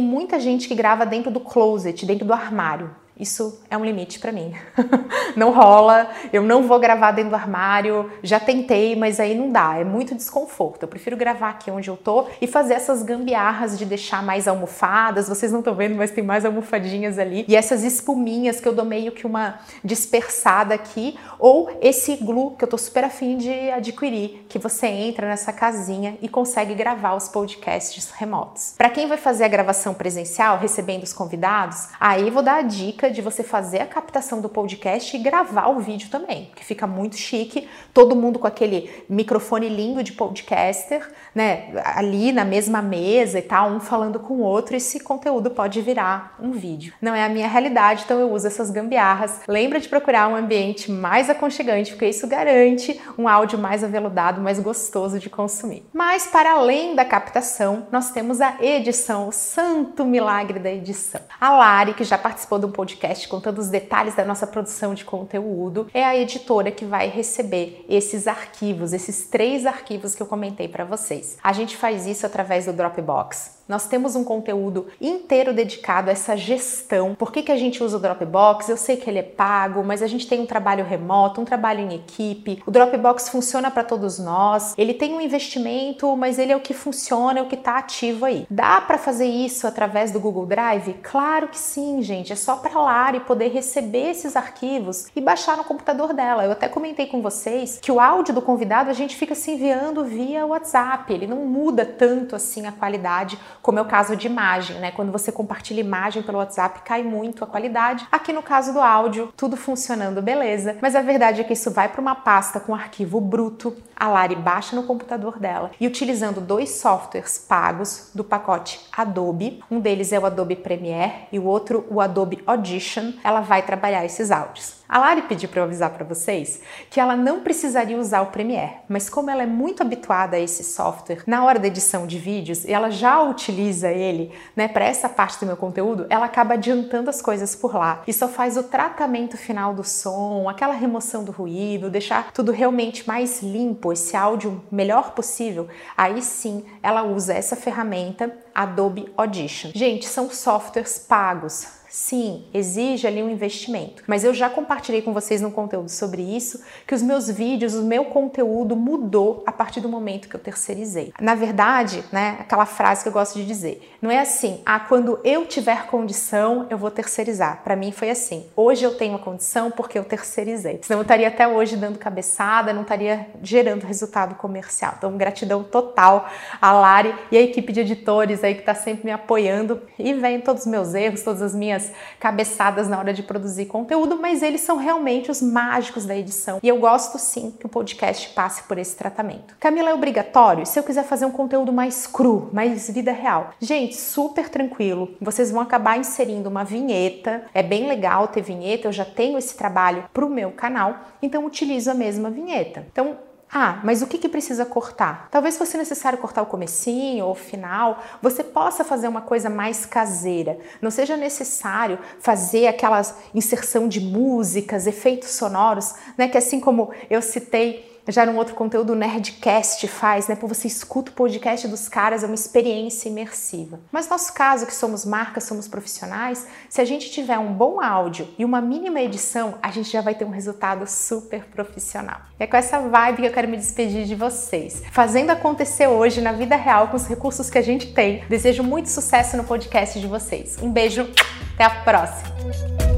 muita 0.00 0.38
gente 0.38 0.68
que 0.68 0.74
grava 0.74 1.04
dentro 1.04 1.30
do 1.30 1.40
closet, 1.40 2.06
dentro 2.06 2.24
do 2.24 2.32
armário. 2.32 3.01
Isso 3.18 3.60
é 3.70 3.76
um 3.76 3.84
limite 3.84 4.18
para 4.18 4.32
mim. 4.32 4.54
não 5.36 5.52
rola, 5.52 6.08
eu 6.32 6.42
não 6.42 6.66
vou 6.66 6.78
gravar 6.78 7.12
dentro 7.12 7.30
do 7.30 7.36
armário. 7.36 8.10
Já 8.22 8.40
tentei, 8.40 8.96
mas 8.96 9.20
aí 9.20 9.34
não 9.34 9.50
dá, 9.50 9.76
é 9.78 9.84
muito 9.84 10.14
desconforto. 10.14 10.82
Eu 10.82 10.88
prefiro 10.88 11.16
gravar 11.16 11.50
aqui 11.50 11.70
onde 11.70 11.88
eu 11.88 11.96
tô 11.96 12.26
e 12.40 12.46
fazer 12.46 12.74
essas 12.74 13.02
gambiarras 13.02 13.78
de 13.78 13.84
deixar 13.84 14.22
mais 14.22 14.48
almofadas. 14.48 15.28
Vocês 15.28 15.52
não 15.52 15.58
estão 15.58 15.74
vendo, 15.74 15.94
mas 15.94 16.10
tem 16.10 16.24
mais 16.24 16.44
almofadinhas 16.44 17.18
ali. 17.18 17.44
E 17.46 17.54
essas 17.54 17.84
espuminhas 17.84 18.60
que 18.60 18.66
eu 18.66 18.72
dou 18.72 18.84
meio 18.84 19.12
que 19.12 19.26
uma 19.26 19.60
dispersada 19.84 20.74
aqui, 20.74 21.18
ou 21.38 21.70
esse 21.80 22.16
glue 22.16 22.56
que 22.56 22.64
eu 22.64 22.68
tô 22.68 22.78
super 22.78 23.04
afim 23.04 23.36
de 23.36 23.70
adquirir, 23.70 24.46
que 24.48 24.58
você 24.58 24.86
entra 24.86 25.28
nessa 25.28 25.52
casinha 25.52 26.16
e 26.22 26.28
consegue 26.28 26.74
gravar 26.74 27.14
os 27.14 27.28
podcasts 27.28 28.10
remotos. 28.10 28.74
Para 28.76 28.90
quem 28.90 29.06
vai 29.06 29.18
fazer 29.18 29.44
a 29.44 29.48
gravação 29.48 29.94
presencial, 29.94 30.58
recebendo 30.58 31.02
os 31.02 31.12
convidados, 31.12 31.88
aí 32.00 32.30
vou 32.30 32.42
dar 32.42 32.56
a 32.56 32.62
dica 32.62 33.01
de 33.10 33.22
você 33.22 33.42
fazer 33.42 33.80
a 33.80 33.86
captação 33.86 34.40
do 34.40 34.48
podcast 34.48 35.16
e 35.16 35.20
gravar 35.20 35.68
o 35.68 35.80
vídeo 35.80 36.08
também, 36.10 36.50
que 36.54 36.64
fica 36.64 36.86
muito 36.86 37.16
chique, 37.16 37.68
todo 37.92 38.16
mundo 38.16 38.38
com 38.38 38.46
aquele 38.46 38.90
microfone 39.08 39.68
lindo 39.68 40.02
de 40.02 40.12
podcaster, 40.12 41.08
né, 41.34 41.70
ali 41.84 42.32
na 42.32 42.44
mesma 42.44 42.82
mesa 42.82 43.38
e 43.38 43.42
tal, 43.42 43.70
um 43.70 43.80
falando 43.80 44.18
com 44.20 44.34
o 44.34 44.40
outro, 44.40 44.76
esse 44.76 45.00
conteúdo 45.00 45.50
pode 45.50 45.80
virar 45.80 46.36
um 46.40 46.52
vídeo. 46.52 46.94
Não 47.00 47.14
é 47.14 47.24
a 47.24 47.28
minha 47.28 47.48
realidade, 47.48 48.02
então 48.04 48.18
eu 48.20 48.30
uso 48.32 48.46
essas 48.46 48.70
gambiarras. 48.70 49.40
Lembra 49.48 49.80
de 49.80 49.88
procurar 49.88 50.28
um 50.28 50.36
ambiente 50.36 50.90
mais 50.90 51.28
aconchegante, 51.28 51.92
porque 51.92 52.08
isso 52.08 52.26
garante 52.26 53.00
um 53.18 53.28
áudio 53.28 53.58
mais 53.58 53.82
aveludado, 53.82 54.40
mais 54.40 54.58
gostoso 54.60 55.18
de 55.18 55.28
consumir. 55.28 55.84
Mas 55.92 56.26
para 56.26 56.52
além 56.52 56.94
da 56.94 57.04
captação, 57.04 57.86
nós 57.90 58.10
temos 58.10 58.40
a 58.40 58.56
edição, 58.60 59.28
o 59.28 59.32
santo 59.32 60.04
milagre 60.04 60.58
da 60.58 60.70
edição. 60.70 61.20
A 61.40 61.50
Lari, 61.50 61.94
que 61.94 62.04
já 62.04 62.18
participou 62.18 62.58
do 62.58 62.68
podcast 62.68 62.91
podcast 62.92 63.26
contando 63.26 63.58
os 63.58 63.68
detalhes 63.68 64.14
da 64.14 64.24
nossa 64.24 64.46
produção 64.46 64.94
de 64.94 65.04
conteúdo, 65.04 65.86
é 65.94 66.04
a 66.04 66.16
editora 66.16 66.70
que 66.70 66.84
vai 66.84 67.08
receber 67.08 67.84
esses 67.88 68.26
arquivos, 68.26 68.92
esses 68.92 69.24
três 69.24 69.64
arquivos 69.64 70.14
que 70.14 70.22
eu 70.22 70.26
comentei 70.26 70.68
para 70.68 70.84
vocês. 70.84 71.38
A 71.42 71.52
gente 71.52 71.76
faz 71.76 72.06
isso 72.06 72.26
através 72.26 72.66
do 72.66 72.72
Dropbox. 72.72 73.61
Nós 73.68 73.86
temos 73.86 74.16
um 74.16 74.24
conteúdo 74.24 74.88
inteiro 75.00 75.52
dedicado 75.52 76.10
a 76.10 76.12
essa 76.12 76.36
gestão. 76.36 77.14
Por 77.14 77.32
que, 77.32 77.42
que 77.42 77.52
a 77.52 77.56
gente 77.56 77.82
usa 77.82 77.96
o 77.96 78.00
Dropbox? 78.00 78.68
Eu 78.68 78.76
sei 78.76 78.96
que 78.96 79.08
ele 79.08 79.20
é 79.20 79.22
pago, 79.22 79.84
mas 79.84 80.02
a 80.02 80.06
gente 80.06 80.26
tem 80.26 80.40
um 80.40 80.46
trabalho 80.46 80.84
remoto, 80.84 81.40
um 81.40 81.44
trabalho 81.44 81.80
em 81.80 81.94
equipe. 81.94 82.62
O 82.66 82.70
Dropbox 82.70 83.28
funciona 83.28 83.70
para 83.70 83.84
todos 83.84 84.18
nós. 84.18 84.74
Ele 84.76 84.92
tem 84.92 85.14
um 85.14 85.20
investimento, 85.20 86.16
mas 86.16 86.38
ele 86.38 86.52
é 86.52 86.56
o 86.56 86.60
que 86.60 86.74
funciona, 86.74 87.38
é 87.38 87.42
o 87.42 87.46
que 87.46 87.54
está 87.54 87.78
ativo 87.78 88.24
aí. 88.24 88.46
Dá 88.50 88.80
para 88.80 88.98
fazer 88.98 89.26
isso 89.26 89.66
através 89.66 90.10
do 90.10 90.20
Google 90.20 90.46
Drive? 90.46 90.94
Claro 91.02 91.48
que 91.48 91.58
sim, 91.58 92.02
gente. 92.02 92.32
É 92.32 92.36
só 92.36 92.56
para 92.56 92.78
lá 92.80 93.14
e 93.14 93.20
poder 93.20 93.48
receber 93.48 94.10
esses 94.10 94.36
arquivos 94.36 95.06
e 95.14 95.20
baixar 95.20 95.56
no 95.56 95.64
computador 95.64 96.12
dela. 96.12 96.44
Eu 96.44 96.52
até 96.52 96.68
comentei 96.68 97.06
com 97.06 97.22
vocês 97.22 97.78
que 97.80 97.92
o 97.92 98.00
áudio 98.00 98.34
do 98.34 98.42
convidado 98.42 98.90
a 98.90 98.94
gente 98.94 99.16
fica 99.16 99.34
se 99.34 99.52
enviando 99.52 100.04
via 100.04 100.46
WhatsApp. 100.46 101.12
Ele 101.12 101.26
não 101.26 101.38
muda 101.46 101.84
tanto 101.84 102.36
assim 102.36 102.66
a 102.66 102.72
qualidade 102.72 103.38
como 103.62 103.78
é 103.78 103.82
o 103.82 103.86
caso 103.86 104.16
de 104.16 104.26
imagem, 104.26 104.78
né? 104.80 104.90
Quando 104.90 105.12
você 105.12 105.30
compartilha 105.30 105.80
imagem 105.80 106.22
pelo 106.22 106.38
WhatsApp, 106.38 106.80
cai 106.84 107.02
muito 107.02 107.44
a 107.44 107.46
qualidade. 107.46 108.06
Aqui 108.10 108.32
no 108.32 108.42
caso 108.42 108.72
do 108.72 108.80
áudio, 108.80 109.32
tudo 109.36 109.56
funcionando 109.56 110.20
beleza, 110.20 110.76
mas 110.82 110.96
a 110.96 111.00
verdade 111.00 111.40
é 111.40 111.44
que 111.44 111.52
isso 111.52 111.70
vai 111.70 111.88
para 111.88 112.00
uma 112.00 112.14
pasta 112.14 112.58
com 112.58 112.74
arquivo 112.74 113.20
bruto, 113.20 113.74
a 114.02 114.08
Lari 114.08 114.34
baixa 114.34 114.74
no 114.74 114.82
computador 114.82 115.38
dela. 115.38 115.70
E 115.78 115.86
utilizando 115.86 116.40
dois 116.40 116.70
softwares 116.70 117.38
pagos 117.38 118.10
do 118.12 118.24
pacote 118.24 118.80
Adobe, 118.90 119.62
um 119.70 119.78
deles 119.78 120.12
é 120.12 120.18
o 120.18 120.26
Adobe 120.26 120.56
Premiere 120.56 121.28
e 121.30 121.38
o 121.38 121.44
outro 121.44 121.86
o 121.88 122.00
Adobe 122.00 122.42
Audition, 122.44 123.12
ela 123.22 123.42
vai 123.42 123.62
trabalhar 123.62 124.04
esses 124.04 124.32
áudios. 124.32 124.82
A 124.92 124.98
Lari 124.98 125.22
pediu 125.22 125.48
para 125.48 125.60
eu 125.60 125.64
avisar 125.64 125.88
para 125.88 126.04
vocês 126.04 126.60
que 126.90 127.00
ela 127.00 127.16
não 127.16 127.40
precisaria 127.40 127.96
usar 127.96 128.20
o 128.20 128.26
Premiere, 128.26 128.74
mas 128.86 129.08
como 129.08 129.30
ela 129.30 129.42
é 129.42 129.46
muito 129.46 129.82
habituada 129.82 130.36
a 130.36 130.40
esse 130.40 130.62
software 130.62 131.22
na 131.26 131.42
hora 131.44 131.58
da 131.58 131.66
edição 131.66 132.06
de 132.06 132.18
vídeos 132.18 132.66
ela 132.66 132.90
já 132.90 133.22
utiliza 133.22 133.90
ele, 133.90 134.32
né, 134.54 134.68
para 134.68 134.84
essa 134.84 135.08
parte 135.08 135.40
do 135.40 135.46
meu 135.46 135.56
conteúdo, 135.56 136.04
ela 136.10 136.26
acaba 136.26 136.54
adiantando 136.54 137.08
as 137.08 137.22
coisas 137.22 137.56
por 137.56 137.74
lá 137.74 138.02
e 138.06 138.12
só 138.12 138.28
faz 138.28 138.58
o 138.58 138.64
tratamento 138.64 139.38
final 139.38 139.72
do 139.72 139.82
som, 139.82 140.46
aquela 140.46 140.74
remoção 140.74 141.24
do 141.24 141.32
ruído, 141.32 141.88
deixar 141.88 142.30
tudo 142.30 142.52
realmente 142.52 143.08
mais 143.08 143.40
limpo, 143.42 143.91
esse 143.92 144.16
áudio 144.16 144.62
melhor 144.70 145.12
possível. 145.12 145.68
Aí 145.96 146.22
sim, 146.22 146.64
ela 146.82 147.02
usa 147.02 147.34
essa 147.34 147.54
ferramenta 147.56 148.34
Adobe 148.54 149.12
Audition. 149.16 149.70
Gente, 149.74 150.06
são 150.06 150.30
softwares 150.30 150.98
pagos 150.98 151.82
Sim, 151.92 152.46
exige 152.54 153.06
ali 153.06 153.22
um 153.22 153.28
investimento. 153.28 154.02
Mas 154.06 154.24
eu 154.24 154.32
já 154.32 154.48
compartilhei 154.48 155.02
com 155.02 155.12
vocês 155.12 155.42
no 155.42 155.50
conteúdo 155.50 155.90
sobre 155.90 156.22
isso, 156.22 156.64
que 156.86 156.94
os 156.94 157.02
meus 157.02 157.30
vídeos, 157.30 157.74
o 157.74 157.82
meu 157.82 158.06
conteúdo 158.06 158.74
mudou 158.74 159.44
a 159.46 159.52
partir 159.52 159.82
do 159.82 159.90
momento 159.90 160.26
que 160.26 160.34
eu 160.34 160.40
terceirizei. 160.40 161.12
Na 161.20 161.34
verdade, 161.34 162.02
né, 162.10 162.38
aquela 162.40 162.64
frase 162.64 163.02
que 163.02 163.10
eu 163.10 163.12
gosto 163.12 163.38
de 163.38 163.44
dizer, 163.44 163.94
não 164.00 164.10
é 164.10 164.20
assim, 164.20 164.62
ah, 164.64 164.80
quando 164.80 165.20
eu 165.22 165.44
tiver 165.44 165.86
condição, 165.86 166.66
eu 166.70 166.78
vou 166.78 166.90
terceirizar. 166.90 167.60
Para 167.62 167.76
mim 167.76 167.92
foi 167.92 168.08
assim, 168.08 168.46
hoje 168.56 168.84
eu 168.84 168.96
tenho 168.96 169.16
a 169.16 169.18
condição 169.18 169.70
porque 169.70 169.98
eu 169.98 170.04
terceirizei. 170.04 170.80
Senão 170.82 171.00
eu 171.00 171.02
estaria 171.02 171.28
até 171.28 171.46
hoje 171.46 171.76
dando 171.76 171.98
cabeçada, 171.98 172.72
não 172.72 172.82
estaria 172.82 173.26
gerando 173.42 173.84
resultado 173.84 174.34
comercial. 174.36 174.94
Então, 174.96 175.14
gratidão 175.18 175.62
total 175.62 176.26
a 176.58 176.72
Lari 176.72 177.14
e 177.30 177.36
a 177.36 177.42
equipe 177.42 177.70
de 177.70 177.80
editores 177.80 178.41
aí 178.44 178.54
que 178.54 178.60
está 178.60 178.74
sempre 178.74 179.06
me 179.06 179.12
apoiando 179.12 179.82
e 179.98 180.12
vem 180.14 180.40
todos 180.40 180.62
os 180.62 180.68
meus 180.68 180.94
erros, 180.94 181.22
todas 181.22 181.42
as 181.42 181.54
minhas 181.54 181.92
cabeçadas 182.18 182.88
na 182.88 182.98
hora 182.98 183.12
de 183.12 183.22
produzir 183.22 183.66
conteúdo, 183.66 184.18
mas 184.18 184.42
eles 184.42 184.60
são 184.60 184.76
realmente 184.76 185.30
os 185.30 185.40
mágicos 185.40 186.04
da 186.04 186.16
edição. 186.16 186.58
E 186.62 186.68
eu 186.68 186.78
gosto 186.78 187.18
sim 187.18 187.54
que 187.58 187.66
o 187.66 187.68
podcast 187.68 188.28
passe 188.30 188.62
por 188.64 188.78
esse 188.78 188.96
tratamento. 188.96 189.56
Camila, 189.58 189.90
é 189.90 189.94
obrigatório? 189.94 190.66
Se 190.66 190.78
eu 190.78 190.82
quiser 190.82 191.04
fazer 191.04 191.26
um 191.26 191.30
conteúdo 191.30 191.72
mais 191.72 192.06
cru, 192.06 192.50
mais 192.52 192.88
vida 192.90 193.12
real. 193.12 193.50
Gente, 193.60 193.96
super 193.96 194.48
tranquilo. 194.48 195.14
Vocês 195.20 195.50
vão 195.50 195.60
acabar 195.60 195.98
inserindo 195.98 196.48
uma 196.48 196.64
vinheta. 196.64 197.44
É 197.54 197.62
bem 197.62 197.86
legal 197.86 198.28
ter 198.28 198.42
vinheta, 198.42 198.88
eu 198.88 198.92
já 198.92 199.04
tenho 199.04 199.38
esse 199.38 199.56
trabalho 199.56 200.04
para 200.12 200.24
o 200.24 200.30
meu 200.30 200.52
canal, 200.52 200.96
então 201.20 201.44
utilizo 201.44 201.90
a 201.90 201.94
mesma 201.94 202.30
vinheta. 202.30 202.86
Então, 202.92 203.16
ah, 203.54 203.80
mas 203.84 204.00
o 204.00 204.06
que, 204.06 204.16
que 204.16 204.30
precisa 204.30 204.64
cortar? 204.64 205.28
Talvez 205.30 205.58
fosse 205.58 205.76
necessário 205.76 206.18
cortar 206.18 206.40
o 206.40 206.46
comecinho 206.46 207.26
ou 207.26 207.32
o 207.32 207.34
final. 207.34 208.02
Você 208.22 208.42
possa 208.42 208.82
fazer 208.82 209.08
uma 209.08 209.20
coisa 209.20 209.50
mais 209.50 209.84
caseira. 209.84 210.58
Não 210.80 210.90
seja 210.90 211.18
necessário 211.18 211.98
fazer 212.18 212.66
aquelas 212.66 213.14
inserção 213.34 213.88
de 213.88 214.00
músicas, 214.00 214.86
efeitos 214.86 215.32
sonoros, 215.32 215.94
né? 216.16 216.28
Que 216.28 216.38
assim 216.38 216.58
como 216.58 216.92
eu 217.10 217.20
citei 217.20 217.91
já 218.08 218.26
num 218.26 218.36
outro 218.36 218.54
conteúdo 218.54 218.92
o 218.92 218.96
Nerdcast 218.96 219.86
faz, 219.86 220.28
né? 220.28 220.34
Por 220.34 220.48
você 220.48 220.66
escuta 220.66 221.10
o 221.10 221.14
podcast 221.14 221.68
dos 221.68 221.88
caras, 221.88 222.22
é 222.22 222.26
uma 222.26 222.34
experiência 222.34 223.08
imersiva. 223.08 223.80
Mas 223.92 224.08
nosso 224.08 224.32
caso, 224.32 224.66
que 224.66 224.74
somos 224.74 225.04
marcas, 225.04 225.44
somos 225.44 225.68
profissionais, 225.68 226.46
se 226.68 226.80
a 226.80 226.84
gente 226.84 227.10
tiver 227.10 227.38
um 227.38 227.52
bom 227.52 227.80
áudio 227.80 228.28
e 228.38 228.44
uma 228.44 228.60
mínima 228.60 229.00
edição, 229.00 229.54
a 229.62 229.70
gente 229.70 229.90
já 229.90 230.00
vai 230.00 230.14
ter 230.14 230.24
um 230.24 230.30
resultado 230.30 230.86
super 230.88 231.44
profissional. 231.44 232.20
E 232.38 232.44
é 232.44 232.46
com 232.46 232.56
essa 232.56 232.80
vibe 232.80 233.22
que 233.22 233.26
eu 233.28 233.32
quero 233.32 233.48
me 233.48 233.56
despedir 233.56 234.04
de 234.04 234.14
vocês. 234.14 234.82
Fazendo 234.90 235.30
acontecer 235.30 235.86
hoje 235.86 236.20
na 236.20 236.32
vida 236.32 236.56
real 236.56 236.88
com 236.88 236.96
os 236.96 237.06
recursos 237.06 237.48
que 237.48 237.58
a 237.58 237.62
gente 237.62 237.92
tem. 237.92 238.24
Desejo 238.28 238.62
muito 238.62 238.88
sucesso 238.88 239.36
no 239.36 239.44
podcast 239.44 240.00
de 240.00 240.06
vocês. 240.06 240.56
Um 240.60 240.70
beijo, 240.70 241.08
até 241.54 241.64
a 241.64 241.70
próxima! 241.82 242.91